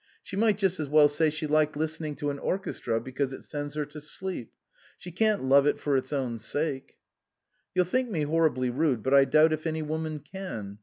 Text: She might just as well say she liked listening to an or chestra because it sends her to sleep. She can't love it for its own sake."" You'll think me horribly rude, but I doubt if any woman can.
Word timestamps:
She 0.23 0.35
might 0.35 0.57
just 0.57 0.79
as 0.79 0.89
well 0.89 1.07
say 1.07 1.29
she 1.29 1.45
liked 1.45 1.77
listening 1.77 2.15
to 2.15 2.31
an 2.31 2.39
or 2.39 2.57
chestra 2.57 2.99
because 2.99 3.31
it 3.33 3.43
sends 3.43 3.75
her 3.75 3.85
to 3.85 4.01
sleep. 4.01 4.51
She 4.97 5.11
can't 5.11 5.43
love 5.43 5.67
it 5.67 5.79
for 5.79 5.95
its 5.95 6.11
own 6.11 6.39
sake."" 6.39 6.97
You'll 7.75 7.85
think 7.85 8.09
me 8.09 8.23
horribly 8.23 8.71
rude, 8.71 9.03
but 9.03 9.13
I 9.13 9.25
doubt 9.25 9.53
if 9.53 9.67
any 9.67 9.83
woman 9.83 10.17
can. 10.17 10.79